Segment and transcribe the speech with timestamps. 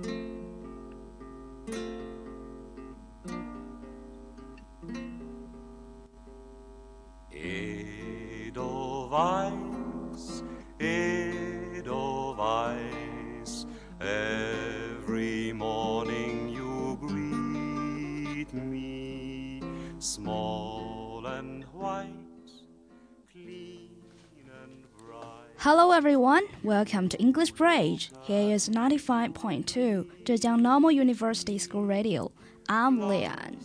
[0.00, 0.27] Edelweiss,
[26.62, 28.10] welcome to English Bridge.
[28.22, 32.32] Here is 95.2 Zhejiang Normal University School Radio.
[32.68, 33.56] I'm Lian.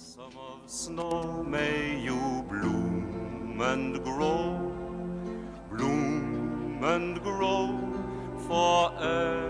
[0.65, 4.71] Snow may you bloom and grow,
[5.71, 7.79] bloom and grow
[8.47, 9.42] forever.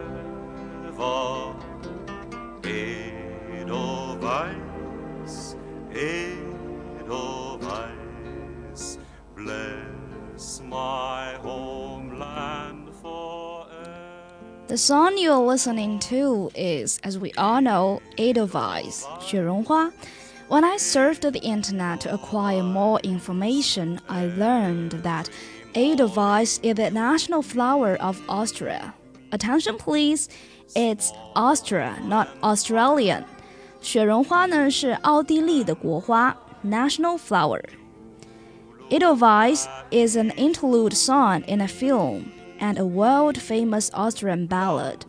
[14.72, 19.90] The song you're listening to is, as we all know, Edelweiss, 雪绒花.
[20.48, 25.28] When I surfed the internet to acquire more information, I learned that
[25.74, 28.94] Edelweiss is the national flower of Austria.
[29.30, 30.28] Attention please,
[30.74, 33.24] it's Austria, not Australian.
[33.80, 42.32] 雪绒花呢是奥地利的国花，national flower。Edelweiss is an interlude song in a film
[42.63, 45.05] and a world famous Austrian ballad.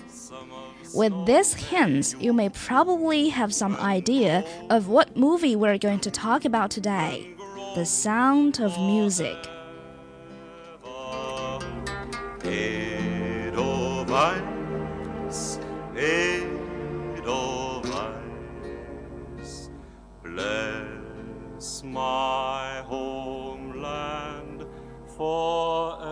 [0.93, 6.11] With these hints, you may probably have some idea of what movie we're going to
[6.11, 7.29] talk about today
[7.77, 9.39] The Sound of Music.
[20.25, 24.67] Bless my homeland
[25.17, 26.04] forever.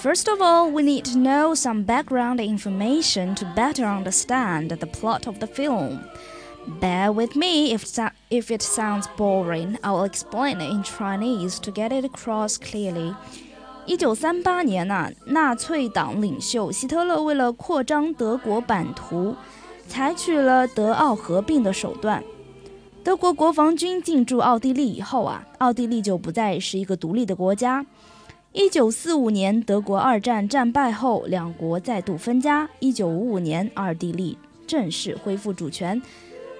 [0.00, 5.26] First of all, we need to know some background information to better understand the plot
[5.26, 6.00] of the film.
[6.80, 11.58] Bear with me if, so- if it sounds boring, I will explain it in Chinese
[11.60, 13.14] to get it across clearly.
[13.86, 19.36] 一九三八年呐、纳粹党领袖希特勒为了扩张德国版图，
[19.86, 22.22] 采取了德奥合并的手段。
[23.04, 27.86] 德国国防军进驻奥地利以后啊，奥地利就不再是一个独立的国家。
[28.53, 32.69] 一九四五年，德国二战战败后，两国再度分家。
[32.79, 36.01] 一九五五年，奥地利正式恢复主权。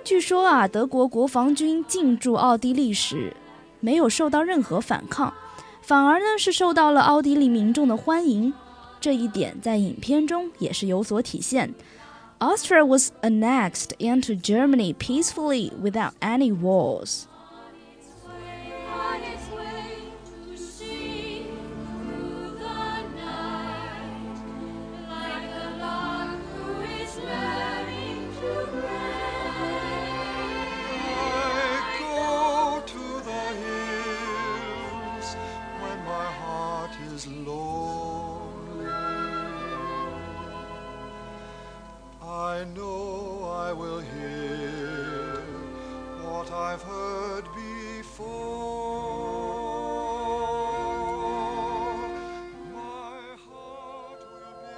[0.02, 3.36] 据说啊，德国国防军进驻奥地利时，
[3.82, 5.34] 没有受到任何反抗，
[5.82, 8.54] 反而呢是受到了奥地利民众的欢迎。
[9.02, 11.74] 这一点在影片中也是有所体现。
[12.40, 17.24] Austria was annexed into Germany peacefully without any wars.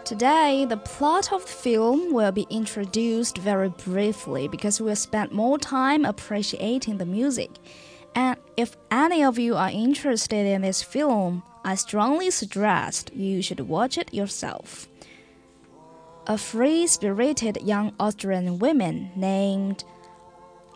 [0.06, 5.58] Today, the plot of the film will be introduced very briefly because we'll spend more
[5.58, 7.52] time appreciating the music.
[8.14, 13.62] And if any of you are interested in this film, I strongly suggest you should
[13.62, 14.90] watch it yourself.
[16.28, 19.86] A free spirited young Austrian woman named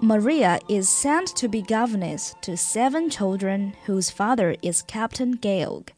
[0.02, 5.92] Maria is sent to be governess to seven children whose father is Captain Georg.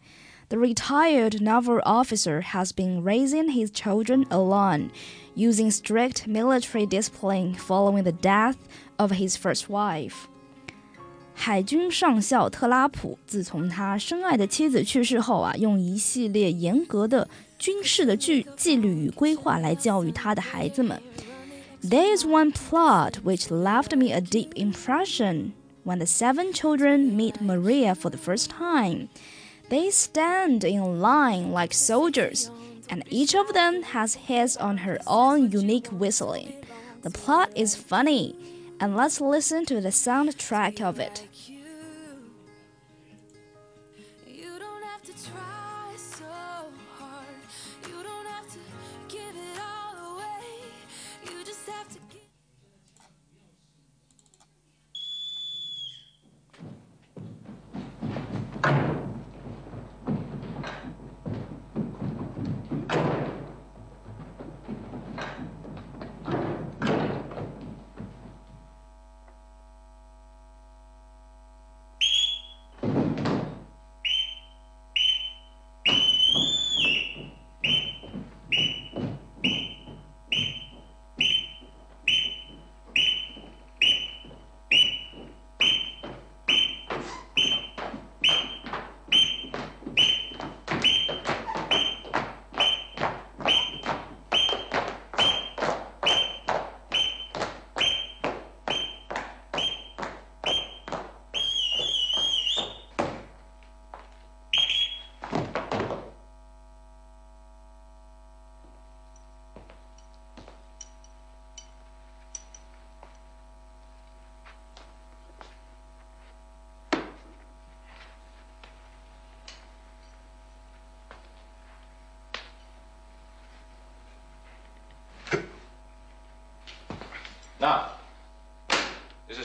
[0.49, 4.91] The retired naval officer has been raising his children alone,
[5.35, 8.57] using strict military discipline following the death
[8.97, 10.29] of his first wife.
[11.37, 17.29] 海军上校特拉普自从他深爱的妻子去世后啊，用一系列严格的
[17.59, 21.03] 军事的纪纪律与规划来教育他的孩子们。
[21.83, 25.53] There is one plot which left me a deep impression
[25.85, 29.09] when the seven children meet Maria for the first time.
[29.70, 32.50] They stand in line like soldiers,
[32.90, 36.54] and each of them has his on her own unique whistling.
[37.04, 38.36] The plot is funny,
[38.80, 41.28] and let's listen to the soundtrack of it.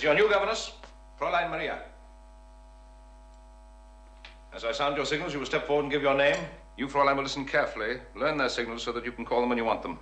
[0.05, 0.73] Your new governess,
[1.19, 1.79] Fräulein Maria.
[4.55, 6.37] As I sound your signals, you will step forward and give your name.
[6.77, 7.97] You, Fräulein, will listen carefully.
[8.15, 9.99] Learn their signals so that you can call them when you want them.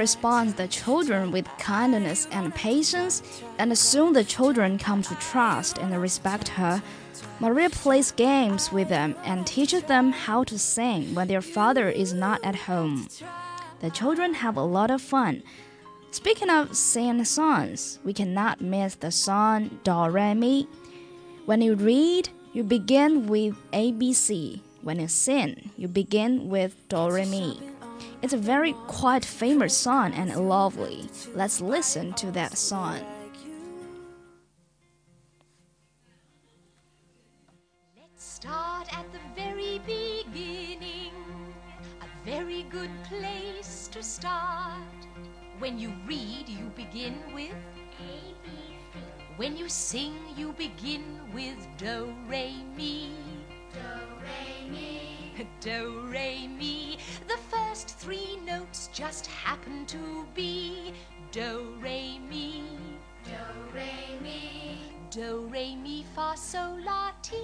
[0.00, 3.22] Responds the children with kindness and patience,
[3.58, 6.82] and soon the children come to trust and respect her.
[7.38, 12.14] Maria plays games with them and teaches them how to sing when their father is
[12.14, 13.08] not at home.
[13.80, 15.42] The children have a lot of fun.
[16.12, 20.66] Speaking of singing songs, we cannot miss the song Do Re Mi.
[21.44, 24.60] When you read, you begin with ABC.
[24.80, 27.69] When you sing, you begin with Do Re Mi.
[28.22, 31.08] It's a very quite famous song and lovely.
[31.34, 33.00] Let's listen to that song.
[37.96, 41.12] Let's start at the very beginning.
[42.02, 44.82] A very good place to start.
[45.58, 47.54] When you read, you begin with
[48.00, 49.00] A, B, C.
[49.38, 53.12] When you sing, you begin with Do, Re, Mi.
[53.72, 53.78] Do,
[54.20, 55.46] Re, Mi.
[55.60, 56.98] Do, Re, Mi.
[57.26, 57.38] The
[57.70, 60.92] first three notes just happen to be
[61.30, 62.64] Do, Re, Mi.
[63.24, 63.30] Do,
[63.72, 64.76] Re, Mi.
[65.10, 67.36] Do, Re, Mi, Fa, Sol, La, Ti.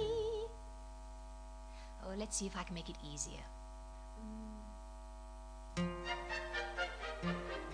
[2.03, 3.45] Oh, let's see if I can make it easier.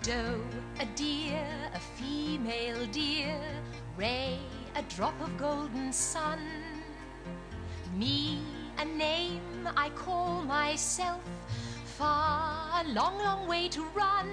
[0.02, 0.40] Doe,
[0.78, 3.40] a deer, a female deer.
[3.96, 4.38] Ray,
[4.76, 6.38] a drop of golden sun.
[7.96, 8.38] Me,
[8.78, 11.20] a name I call myself.
[11.98, 14.28] Far, a long, long way to run.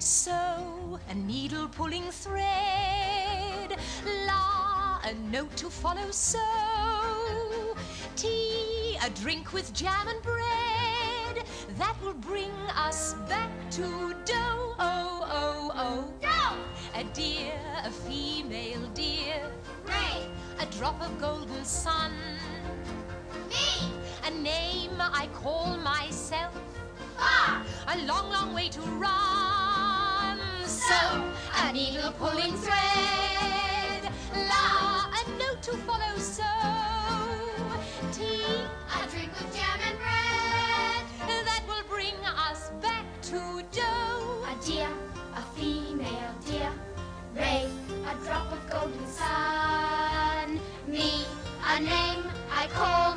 [0.00, 3.78] So, a needle pulling thread.
[4.26, 6.10] La, a note to follow.
[6.10, 6.42] So,
[8.16, 11.46] tea, a drink with jam and bread.
[11.76, 14.74] That will bring us back to dough.
[14.80, 16.12] Oh, oh, oh.
[16.20, 16.58] Dough!
[17.00, 19.40] A deer, a female deer.
[19.86, 20.26] Ray,
[20.58, 22.12] a drop of golden sun.
[25.12, 26.52] I call myself.
[27.16, 30.38] Far, a long, long way to run.
[30.66, 31.24] So,
[31.62, 34.12] a needle pulling thread.
[34.34, 36.16] La, a note to follow.
[36.18, 36.44] So,
[38.12, 38.44] tea,
[38.94, 41.04] a drink with jam and bread.
[41.46, 42.14] That will bring
[42.48, 44.44] us back to dough.
[44.46, 44.88] A deer,
[45.36, 46.72] a female deer.
[47.34, 47.68] Ray,
[48.06, 50.60] a drop of golden sun.
[50.86, 51.24] Me,
[51.66, 53.07] a name I call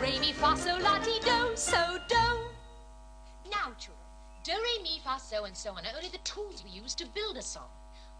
[0.00, 2.16] re, mi, fa, sol, la, ti, do, so, do.
[3.50, 4.08] Now, children,
[4.44, 7.06] do, re, mi, fa, so, and so on are only the tools we use to
[7.14, 7.68] build a song.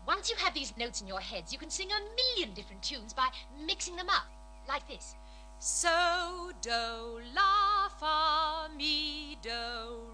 [0.06, 3.12] Once you have these notes in your heads, you can sing a million different tunes
[3.12, 3.28] by
[3.66, 4.26] mixing them up,
[4.68, 5.14] like this.
[5.58, 9.50] So, do, la, fa, mi, do,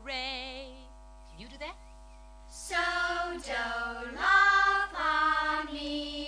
[0.04, 0.68] re.
[1.30, 1.74] Can you do that?
[2.48, 2.76] So,
[3.44, 6.25] do, la, fa, mi,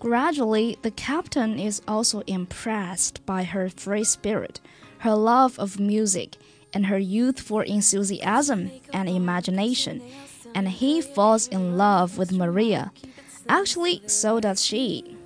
[0.00, 4.60] Gradually, the captain is also impressed by her free spirit,
[4.98, 6.32] her love of music,
[6.72, 10.02] and her youthful enthusiasm and imagination,
[10.54, 12.92] and he falls in love with Maria.
[13.48, 15.16] Actually, so does she.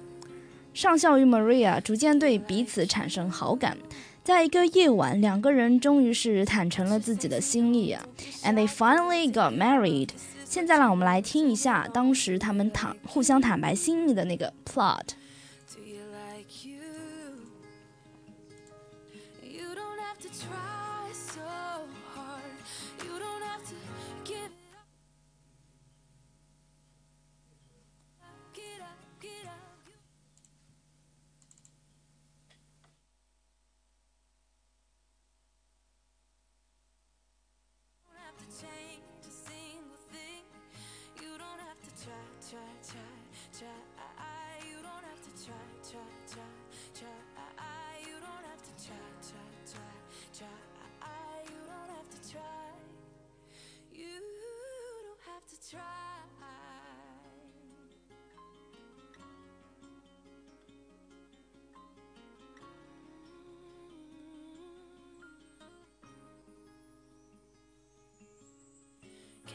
[0.74, 3.76] 上校与 Maria 逐渐对彼此产生好感。
[4.22, 8.04] 在一个夜晚，两个人终于是坦诚了自己的心意啊，
[8.44, 10.10] and they finally got married。
[10.53, 15.01] 现在让我们来听一下当时他们坦互相坦白心意的那个 plot。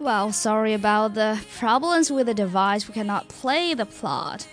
[0.00, 2.86] Well, sorry about the problems with the device.
[2.86, 4.46] We cannot play the plot.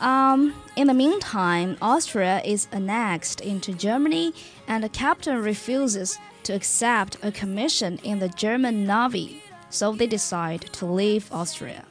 [0.00, 4.32] Um, in the meantime, Austria is annexed into Germany,
[4.66, 10.62] and the captain refuses to accept a commission in the German Navy, so they decide
[10.72, 11.84] to leave Austria.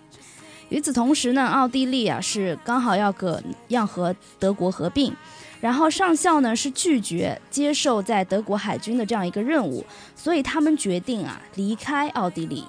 [0.68, 5.14] 与此同时呢，奥地利啊是刚好要个要和德国合并，
[5.62, 12.66] 然后上校呢是拒绝接受在德国海军的这样一个任务，所以他们决定啊离开奥地利。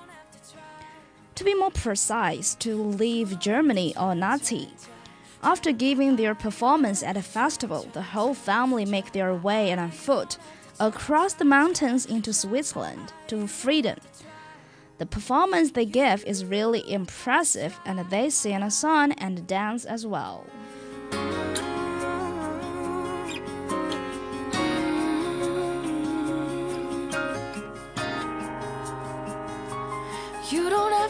[1.38, 4.70] To be more precise, to leave Germany or Nazi.
[5.44, 10.40] After giving their performance at a festival, the whole family make their way on foot
[10.80, 14.00] across the mountains into Switzerland to freedom.
[14.98, 20.08] The performance they give is really impressive, and they sing a song and dance as
[20.08, 20.44] well.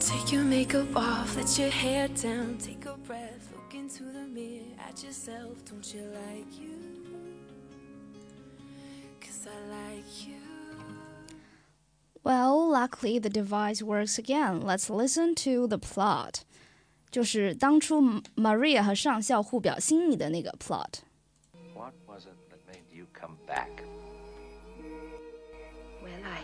[0.00, 4.64] Take your makeup off, let your hair down, take a breath, look into the mirror
[4.88, 5.64] at yourself.
[5.64, 6.76] Don't you like you?
[9.20, 10.34] Cause I like you.
[12.22, 14.60] Well, luckily the device works again.
[14.60, 16.44] Let's listen to the plot.
[17.10, 18.00] 就是当初
[18.34, 21.00] Maria 和上校互表心意的那个 plot。
[21.74, 23.70] What was it that made you come back?
[26.02, 26.40] Well, I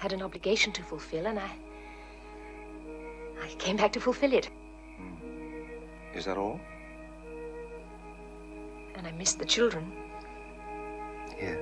[0.00, 1.67] had an obligation to fulfill, and I.
[3.41, 4.49] I came back to fulfill it.
[6.13, 6.59] Is that all?
[8.95, 9.91] And I missed the children.
[11.39, 11.55] Yeah.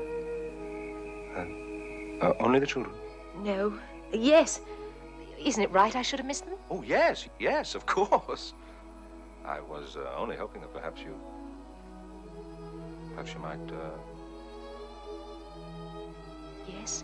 [1.35, 2.95] Uh, uh, only the children?
[3.43, 3.77] No.
[4.11, 4.61] Yes.
[5.39, 6.55] Isn't it right I should have missed them?
[6.71, 8.53] Oh, yes, yes, of course.
[9.45, 11.13] I was uh, only hoping that perhaps you.
[13.11, 13.71] Perhaps you might.
[13.71, 13.91] Uh...
[16.67, 17.03] Yes.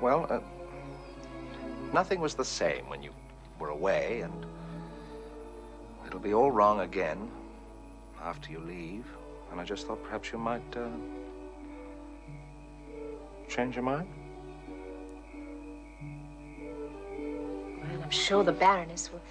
[0.00, 0.40] Well, uh,
[1.94, 3.12] nothing was the same when you
[3.60, 4.44] were away, and
[6.06, 7.30] it'll be all wrong again
[8.20, 9.06] after you leave.
[9.50, 10.88] And I just thought perhaps you might uh,
[13.48, 14.08] change your mind.
[17.80, 19.22] Well, I'm sure the Baroness will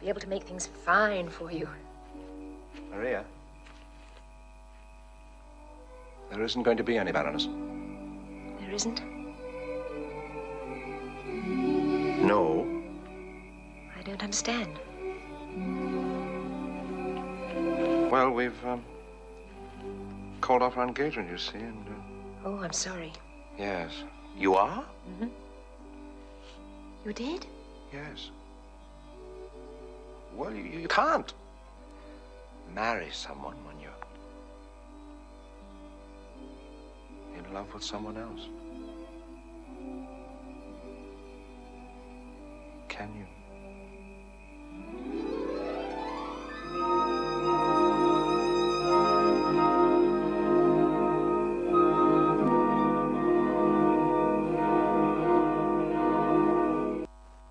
[0.00, 1.68] be able to make things fine for you.
[2.88, 3.24] Maria,
[6.30, 7.48] there isn't going to be any Baroness.
[8.60, 9.15] There isn't?
[12.26, 12.66] No.
[13.96, 14.78] I don't understand.
[18.10, 18.84] Well, we've um,
[20.40, 21.86] called off our engagement, you see, and.
[21.86, 21.92] Uh,
[22.48, 23.12] Oh, I'm sorry.
[23.58, 23.90] yes.
[24.36, 24.84] You are?
[25.10, 25.28] Mm-hmm.
[27.04, 27.46] You did?
[27.92, 28.30] Yes.
[30.36, 31.32] Well, you, you can't
[32.74, 33.90] marry someone when you're
[37.38, 38.48] in love with someone else.
[42.96, 43.26] Can you?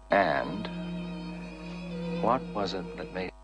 [0.09, 0.67] And
[2.23, 3.34] what was it that made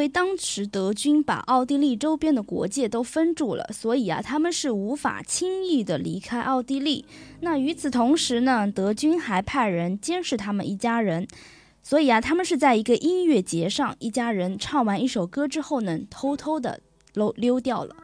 [0.00, 7.04] 为当时德军把奥地利周边的国界都封住了，所以啊，他们是无法轻易的离开奥地利。
[7.40, 11.28] 那与此同时呢，德军还派人监视他们一家人，
[11.82, 16.80] 所以啊，他们是在一个音乐节上，一家人唱完一首歌之后呢，偷偷的
[17.12, 17.94] 溜溜掉了。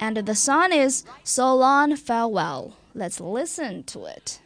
[0.00, 2.72] And the song is So Long Farewell.
[2.94, 4.40] Let's listen to it.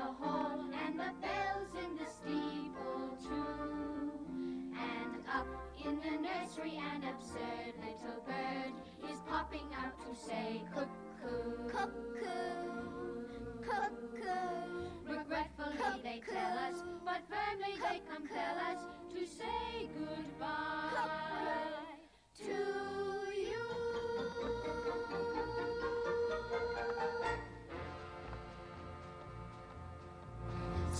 [0.00, 4.10] The hall and the bells in the steeple too.
[4.72, 5.46] And up
[5.84, 8.72] in the nursery an absurd little bird
[9.10, 11.68] is popping out to say cuckoo.
[11.68, 12.70] Cuckoo.
[13.60, 14.38] Cuckoo.
[15.06, 18.80] Regretfully they tell us, but firmly they compel us
[19.12, 21.29] to say goodbye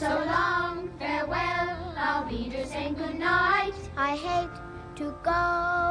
[0.00, 3.74] So long, farewell, I'll be just saying goodnight.
[3.98, 4.48] I hate
[4.96, 5.30] to go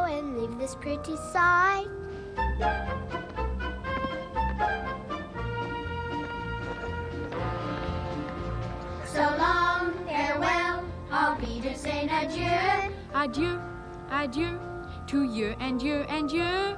[0.10, 1.86] and leave this pretty sight.
[9.06, 12.91] So long, farewell, I'll be just saying adieu.
[13.13, 13.62] Adieu,
[14.10, 14.60] adieu,
[15.06, 16.76] to you and you and you.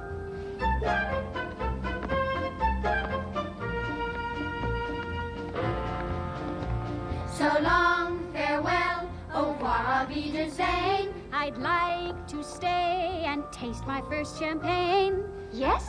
[7.42, 11.12] So long, farewell, au revoir, I'll be saying.
[11.32, 15.24] I'd like to stay and taste my first champagne.
[15.50, 15.84] Yes?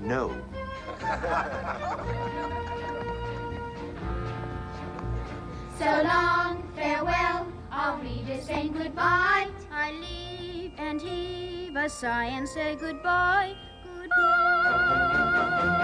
[0.00, 0.34] No.
[5.78, 9.48] So long, farewell, I'll be saying goodbye.
[9.72, 13.54] I leave and heave a sigh and say goodbye.
[14.00, 15.81] Goodbye.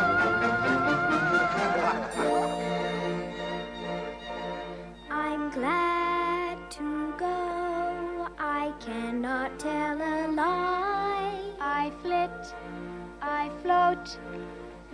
[5.59, 8.29] Glad to go.
[8.39, 11.41] I cannot tell a lie.
[11.61, 12.55] I flit,
[13.21, 14.07] I float,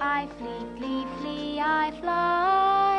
[0.01, 2.94] I fleetly flee, I fly.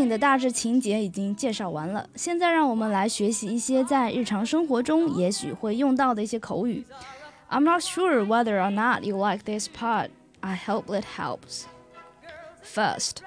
[0.00, 6.84] 影的大致情节已经介绍完了，现在让我们来学习一些在日常生活中也许会用到的一些口语。
[7.48, 10.10] I'm not sure whether or not you like this part.
[10.40, 11.66] I hope it helps.
[12.64, 13.18] First,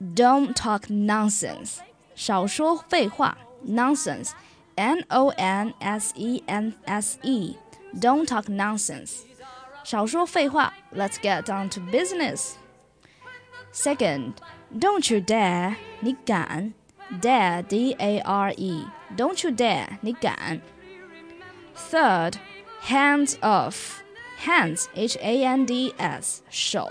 [0.00, 1.78] don't talk nonsense.
[2.14, 3.36] 少说废话，
[3.66, 4.30] nonsense,
[4.76, 7.56] N O N S E N S E.
[8.00, 9.22] Don't talk nonsense.
[9.82, 12.52] 少说废话，Let's get down to business.
[13.72, 14.34] Second,
[14.76, 16.72] don't you dare, 你敢，
[17.20, 18.86] dare, D A R E,
[19.16, 20.60] don't you dare, 你敢。
[21.90, 22.34] Third,
[22.84, 24.02] hands off,
[24.44, 26.90] hands, H A N D S, 手，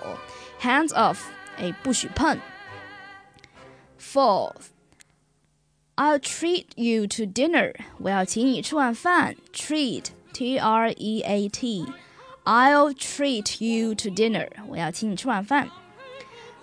[0.61, 1.19] hands off,
[1.57, 2.39] 哎，不许碰。
[3.99, 4.69] Fourth,
[5.95, 11.85] I'll treat you to dinner, 我要请你吃晚饭，treat, T R E A T,
[12.43, 15.69] I'll treat you to dinner, 我要请你吃晚饭。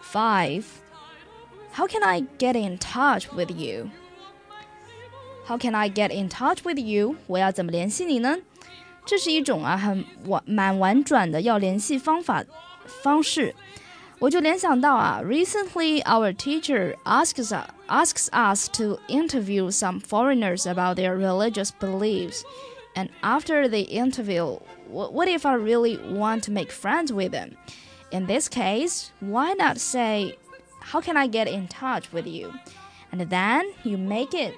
[0.03, 0.65] Five.
[1.77, 3.91] How can I get in touch with you?
[5.47, 7.17] How can I get in touch with you?
[7.27, 8.39] 我要怎么联系你呢？
[9.05, 12.45] 这是一种啊很婉蛮婉转的要联系方法
[12.87, 13.55] 方式。
[14.21, 22.43] 我就联想到啊，Recently our teacher asks us asks us to interview some foreigners about their religious beliefs,
[22.95, 27.57] and after the interview, what, what if I really want to make friends with them?
[28.13, 30.37] In this case, why not say,
[30.88, 32.54] how can I get in touch with you?
[33.12, 34.58] And then you make it.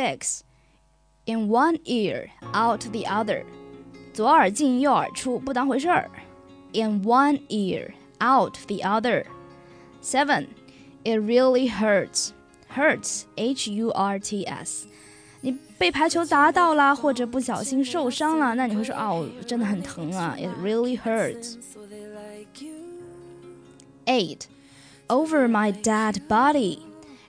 [0.00, 0.40] Six,
[1.26, 3.44] in one ear, out the other.
[4.14, 6.10] 左耳进右耳出，不当回事儿。
[6.72, 9.26] In one ear, out the other.
[10.02, 10.46] Seven,
[11.04, 12.30] it really hurts.
[12.74, 14.86] Hurts, H-U-R-T-S.
[15.42, 20.36] 你被排球砸到啦，或者不小心受伤了，那你会说哦，真的很疼啊。
[20.38, 21.56] It really hurts.
[24.06, 24.46] Eight,
[25.08, 26.78] over my dead body.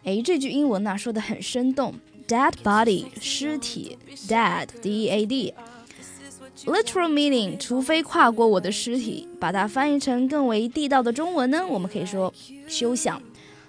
[0.04, 1.96] 哎，这句英文呢说的很生动。
[2.32, 12.34] Dead body，尸体，dead D-E-A-D。Literal meaning，除非跨过我的尸体，把它翻译成更为地道的中文呢，我们可以说
[12.68, 13.22] 休想。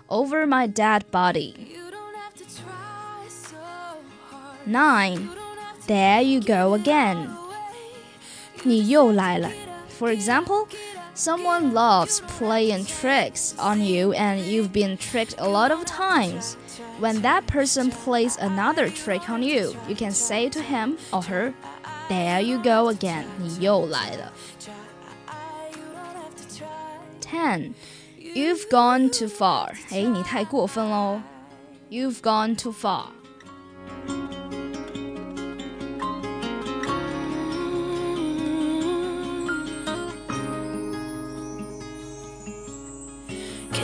[0.09, 1.55] Over my dead body.
[4.67, 5.29] Nine.
[5.87, 7.29] There you go again.
[8.63, 9.51] 你又来了。
[9.99, 10.67] For example,
[11.15, 16.57] someone loves playing tricks on you and you've been tricked a lot of times.
[16.99, 21.55] When that person plays another trick on you, you can say to him or her,
[22.09, 23.27] There you go again.
[23.39, 24.33] 你又来了。
[27.21, 27.75] Ten.
[28.19, 29.75] You've gone too far.
[29.91, 31.21] 哎，你太过分喽。
[31.91, 33.09] You've gone too far.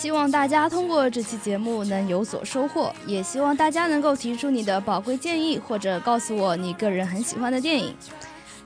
[0.00, 7.94] 希望大家通过这期节目能有所收获，也希望大家能够提出你的宝贵建议，或者告诉我你个人很喜欢的电影。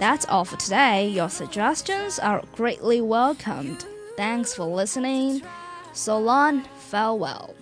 [0.01, 1.09] That's all for today.
[1.11, 3.85] Your suggestions are greatly welcomed.
[4.17, 5.43] Thanks for listening.
[5.93, 7.55] So long, farewell.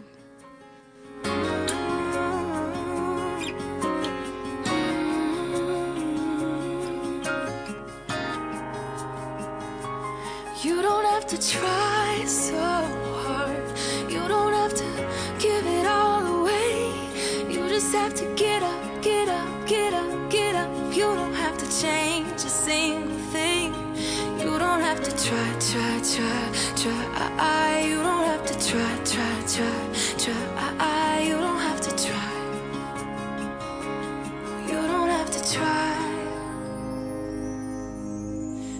[10.63, 13.12] You don't have to try so
[25.24, 27.06] try, try, try, try.
[27.16, 29.80] Ah, ah, you don't have to try, try, try,
[30.18, 30.76] try.
[30.80, 32.34] i You don't have to try.
[34.68, 35.96] You don't have to try.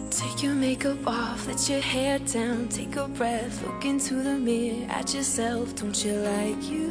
[0.10, 4.86] Take your makeup off, let your hair down, take a breath, look into the mirror
[4.90, 5.74] at yourself.
[5.76, 6.90] Don't you like you?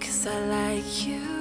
[0.00, 1.31] Cause I like you.